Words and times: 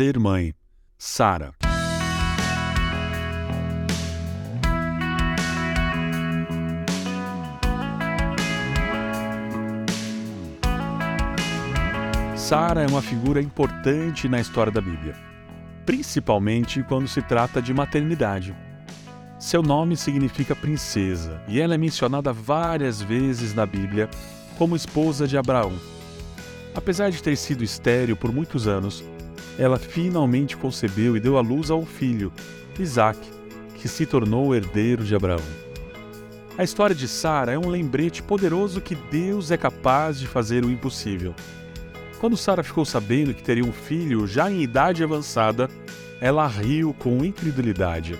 ser 0.00 0.18
mãe, 0.18 0.54
Sara. 0.96 1.52
Sara 12.34 12.80
é 12.80 12.86
uma 12.86 13.02
figura 13.02 13.42
importante 13.42 14.26
na 14.26 14.40
história 14.40 14.72
da 14.72 14.80
Bíblia, 14.80 15.14
principalmente 15.84 16.82
quando 16.84 17.06
se 17.06 17.20
trata 17.20 17.60
de 17.60 17.74
maternidade. 17.74 18.56
Seu 19.38 19.62
nome 19.62 19.98
significa 19.98 20.56
princesa 20.56 21.42
e 21.46 21.60
ela 21.60 21.74
é 21.74 21.78
mencionada 21.78 22.32
várias 22.32 23.02
vezes 23.02 23.52
na 23.52 23.66
Bíblia 23.66 24.08
como 24.56 24.74
esposa 24.74 25.28
de 25.28 25.36
Abraão. 25.36 25.74
Apesar 26.74 27.10
de 27.10 27.22
ter 27.22 27.36
sido 27.36 27.62
estéril 27.62 28.16
por 28.16 28.32
muitos 28.32 28.66
anos, 28.66 29.04
ela 29.60 29.78
finalmente 29.78 30.56
concebeu 30.56 31.14
e 31.18 31.20
deu 31.20 31.36
à 31.36 31.42
luz 31.42 31.70
a 31.70 31.74
um 31.74 31.84
filho, 31.84 32.32
Isaac, 32.78 33.18
que 33.74 33.86
se 33.88 34.06
tornou 34.06 34.48
o 34.48 34.54
herdeiro 34.54 35.04
de 35.04 35.14
Abraão. 35.14 35.44
A 36.56 36.64
história 36.64 36.96
de 36.96 37.06
Sara 37.06 37.52
é 37.52 37.58
um 37.58 37.68
lembrete 37.68 38.22
poderoso 38.22 38.80
que 38.80 38.94
Deus 38.94 39.50
é 39.50 39.58
capaz 39.58 40.18
de 40.18 40.26
fazer 40.26 40.64
o 40.64 40.70
impossível. 40.70 41.34
Quando 42.18 42.38
Sara 42.38 42.62
ficou 42.62 42.86
sabendo 42.86 43.34
que 43.34 43.42
teria 43.42 43.62
um 43.62 43.72
filho 43.72 44.26
já 44.26 44.50
em 44.50 44.62
idade 44.62 45.04
avançada, 45.04 45.68
ela 46.22 46.46
riu 46.46 46.96
com 46.98 47.22
incredulidade. 47.22 48.18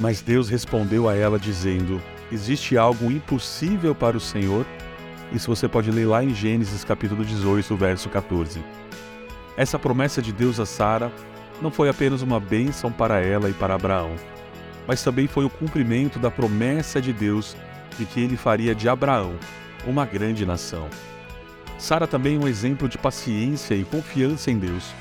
Mas 0.00 0.22
Deus 0.22 0.48
respondeu 0.48 1.10
a 1.10 1.14
ela 1.14 1.38
dizendo: 1.38 2.00
Existe 2.32 2.78
algo 2.78 3.12
impossível 3.12 3.94
para 3.94 4.16
o 4.16 4.20
Senhor? 4.20 4.64
Isso 5.30 5.54
você 5.54 5.68
pode 5.68 5.90
ler 5.90 6.06
lá 6.06 6.24
em 6.24 6.34
Gênesis 6.34 6.84
capítulo 6.84 7.22
18, 7.22 7.76
verso 7.76 8.08
14. 8.08 8.64
Essa 9.56 9.78
promessa 9.78 10.20
de 10.20 10.32
Deus 10.32 10.58
a 10.58 10.66
Sara 10.66 11.12
não 11.62 11.70
foi 11.70 11.88
apenas 11.88 12.22
uma 12.22 12.40
bênção 12.40 12.90
para 12.90 13.20
ela 13.20 13.48
e 13.48 13.52
para 13.52 13.74
Abraão, 13.74 14.16
mas 14.86 15.02
também 15.02 15.26
foi 15.26 15.44
o 15.44 15.50
cumprimento 15.50 16.18
da 16.18 16.30
promessa 16.30 17.00
de 17.00 17.12
Deus 17.12 17.56
de 17.96 18.04
que 18.04 18.20
ele 18.20 18.36
faria 18.36 18.74
de 18.74 18.88
Abraão 18.88 19.34
uma 19.86 20.04
grande 20.04 20.44
nação. 20.44 20.88
Sara 21.78 22.06
também 22.06 22.36
é 22.36 22.38
um 22.38 22.48
exemplo 22.48 22.88
de 22.88 22.98
paciência 22.98 23.74
e 23.74 23.84
confiança 23.84 24.50
em 24.50 24.58
Deus. 24.58 24.92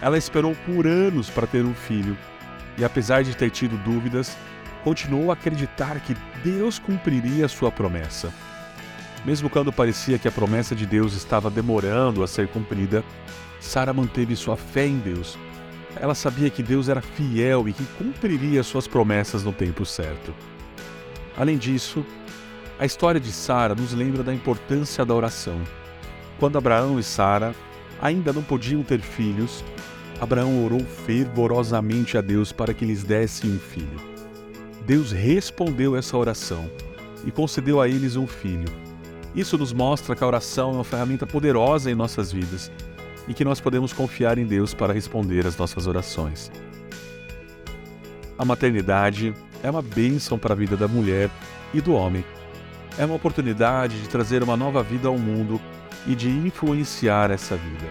Ela 0.00 0.18
esperou 0.18 0.54
por 0.66 0.86
anos 0.86 1.28
para 1.28 1.46
ter 1.46 1.64
um 1.64 1.74
filho 1.74 2.16
e, 2.78 2.84
apesar 2.84 3.22
de 3.22 3.36
ter 3.36 3.50
tido 3.50 3.76
dúvidas, 3.78 4.36
continuou 4.84 5.30
a 5.30 5.34
acreditar 5.34 5.98
que 6.00 6.16
Deus 6.42 6.78
cumpriria 6.78 7.48
sua 7.48 7.70
promessa. 7.70 8.32
Mesmo 9.24 9.50
quando 9.50 9.72
parecia 9.72 10.18
que 10.18 10.28
a 10.28 10.32
promessa 10.32 10.74
de 10.74 10.86
Deus 10.86 11.14
estava 11.14 11.50
demorando 11.50 12.22
a 12.22 12.26
ser 12.26 12.48
cumprida, 12.48 13.04
Sara 13.60 13.92
manteve 13.92 14.34
sua 14.34 14.56
fé 14.56 14.86
em 14.86 14.98
Deus. 14.98 15.38
Ela 15.96 16.14
sabia 16.14 16.50
que 16.50 16.62
Deus 16.62 16.88
era 16.88 17.02
fiel 17.02 17.68
e 17.68 17.72
que 17.72 17.84
cumpriria 17.98 18.62
suas 18.62 18.88
promessas 18.88 19.44
no 19.44 19.52
tempo 19.52 19.84
certo. 19.84 20.34
Além 21.36 21.58
disso, 21.58 22.04
a 22.78 22.86
história 22.86 23.20
de 23.20 23.30
Sara 23.30 23.74
nos 23.74 23.92
lembra 23.92 24.22
da 24.22 24.32
importância 24.32 25.04
da 25.04 25.14
oração. 25.14 25.60
Quando 26.38 26.56
Abraão 26.56 26.98
e 26.98 27.02
Sara 27.02 27.54
ainda 28.00 28.32
não 28.32 28.42
podiam 28.42 28.82
ter 28.82 29.00
filhos, 29.00 29.62
Abraão 30.20 30.64
orou 30.64 30.80
fervorosamente 30.80 32.16
a 32.16 32.20
Deus 32.20 32.52
para 32.52 32.72
que 32.72 32.84
lhes 32.84 33.04
desse 33.04 33.46
um 33.46 33.58
filho. 33.58 34.00
Deus 34.86 35.12
respondeu 35.12 35.96
essa 35.96 36.16
oração 36.16 36.70
e 37.24 37.30
concedeu 37.30 37.80
a 37.80 37.88
eles 37.88 38.16
um 38.16 38.26
filho. 38.26 38.68
Isso 39.34 39.56
nos 39.58 39.72
mostra 39.72 40.16
que 40.16 40.24
a 40.24 40.26
oração 40.26 40.70
é 40.70 40.74
uma 40.74 40.84
ferramenta 40.84 41.26
poderosa 41.26 41.90
em 41.90 41.94
nossas 41.94 42.32
vidas 42.32 42.70
e 43.28 43.34
que 43.34 43.44
nós 43.44 43.60
podemos 43.60 43.92
confiar 43.92 44.38
em 44.38 44.46
Deus 44.46 44.74
para 44.74 44.92
responder 44.92 45.46
às 45.46 45.56
nossas 45.56 45.86
orações. 45.86 46.50
A 48.38 48.44
maternidade 48.44 49.34
é 49.62 49.70
uma 49.70 49.82
bênção 49.82 50.38
para 50.38 50.54
a 50.54 50.56
vida 50.56 50.76
da 50.76 50.88
mulher 50.88 51.30
e 51.74 51.80
do 51.80 51.92
homem. 51.92 52.24
É 52.98 53.04
uma 53.04 53.14
oportunidade 53.14 54.00
de 54.00 54.08
trazer 54.08 54.42
uma 54.42 54.56
nova 54.56 54.82
vida 54.82 55.08
ao 55.08 55.18
mundo 55.18 55.60
e 56.06 56.14
de 56.14 56.28
influenciar 56.28 57.30
essa 57.30 57.56
vida. 57.56 57.86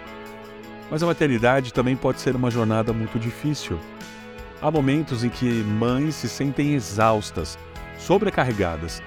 Mas 0.90 1.03
a 1.03 1.06
maternidade 1.06 1.72
também 1.72 1.96
pode 1.96 2.19
ser 2.19 2.35
uma 2.35 2.50
jornada 2.50 2.91
muito 2.91 3.19
difícil. 3.19 3.79
Há 4.61 4.72
momentos 4.72 5.23
em 5.23 5.29
que 5.29 5.46
mães 5.46 6.16
se 6.16 6.28
sentem 6.28 6.73
exaustas, 6.73 7.57
sobrecarregadas 7.97 9.01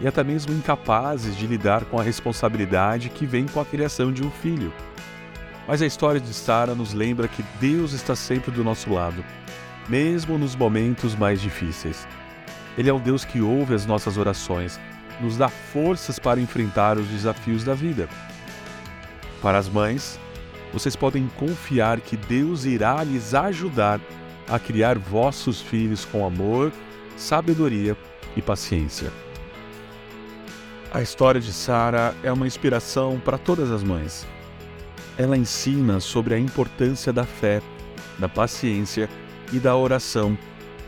e 0.00 0.08
até 0.08 0.24
mesmo 0.24 0.52
incapazes 0.52 1.36
de 1.36 1.46
lidar 1.46 1.84
com 1.84 1.98
a 1.98 2.02
responsabilidade 2.02 3.08
que 3.08 3.26
vem 3.26 3.46
com 3.46 3.60
a 3.60 3.64
criação 3.64 4.12
de 4.12 4.24
um 4.24 4.30
filho. 4.30 4.72
Mas 5.66 5.82
a 5.82 5.86
história 5.86 6.20
de 6.20 6.32
Sara 6.32 6.74
nos 6.74 6.92
lembra 6.92 7.26
que 7.26 7.44
Deus 7.60 7.92
está 7.92 8.14
sempre 8.14 8.50
do 8.50 8.62
nosso 8.62 8.92
lado, 8.92 9.24
mesmo 9.88 10.38
nos 10.38 10.54
momentos 10.54 11.14
mais 11.14 11.40
difíceis. 11.40 12.06
Ele 12.78 12.88
é 12.88 12.94
um 12.94 13.00
Deus 13.00 13.24
que 13.24 13.40
ouve 13.40 13.74
as 13.74 13.86
nossas 13.86 14.16
orações, 14.16 14.78
nos 15.20 15.36
dá 15.36 15.48
forças 15.48 16.18
para 16.18 16.40
enfrentar 16.40 16.98
os 16.98 17.06
desafios 17.08 17.64
da 17.64 17.74
vida. 17.74 18.08
Para 19.42 19.58
as 19.58 19.68
mães, 19.68 20.20
vocês 20.72 20.94
podem 20.94 21.28
confiar 21.36 22.00
que 22.00 22.16
Deus 22.16 22.64
irá 22.64 23.02
lhes 23.02 23.34
ajudar 23.34 24.00
a 24.48 24.58
criar 24.58 24.98
vossos 24.98 25.60
filhos 25.60 26.04
com 26.04 26.24
amor, 26.24 26.72
sabedoria 27.16 27.96
e 28.36 28.42
paciência. 28.42 29.10
A 30.92 31.02
história 31.02 31.40
de 31.40 31.52
Sara 31.52 32.14
é 32.22 32.30
uma 32.30 32.46
inspiração 32.46 33.18
para 33.18 33.36
todas 33.36 33.70
as 33.70 33.82
mães. 33.82 34.26
Ela 35.18 35.36
ensina 35.36 36.00
sobre 36.00 36.34
a 36.34 36.38
importância 36.38 37.12
da 37.12 37.24
fé, 37.24 37.62
da 38.18 38.28
paciência 38.28 39.08
e 39.52 39.58
da 39.58 39.76
oração, 39.76 40.36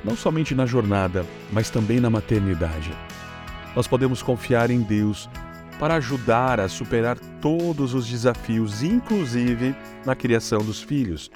não 0.04 0.16
somente 0.16 0.54
na 0.54 0.66
jornada, 0.66 1.24
mas 1.52 1.70
também 1.70 2.00
na 2.00 2.10
maternidade. 2.10 2.92
Nós 3.74 3.86
podemos 3.86 4.22
confiar 4.22 4.70
em 4.70 4.80
Deus 4.80 5.28
para 5.78 5.94
ajudar 5.94 6.60
a 6.60 6.68
superar 6.68 7.16
todos 7.40 7.94
os 7.94 8.06
desafios, 8.06 8.82
inclusive 8.82 9.74
na 10.04 10.14
criação 10.14 10.58
dos 10.58 10.82
filhos. 10.82 11.30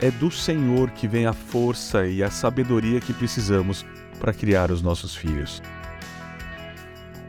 É 0.00 0.10
do 0.10 0.30
Senhor 0.30 0.90
que 0.90 1.06
vem 1.06 1.26
a 1.26 1.32
força 1.32 2.06
e 2.06 2.22
a 2.22 2.30
sabedoria 2.30 3.00
que 3.00 3.12
precisamos 3.12 3.84
para 4.18 4.32
criar 4.32 4.70
os 4.70 4.82
nossos 4.82 5.14
filhos. 5.14 5.62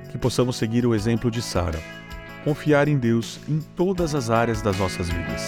Que 0.09 0.17
possamos 0.17 0.55
seguir 0.55 0.85
o 0.85 0.95
exemplo 0.95 1.29
de 1.29 1.41
Sara, 1.41 1.79
confiar 2.43 2.87
em 2.87 2.97
Deus 2.97 3.39
em 3.47 3.59
todas 3.75 4.15
as 4.15 4.29
áreas 4.29 4.61
das 4.61 4.77
nossas 4.77 5.09
vidas. 5.09 5.41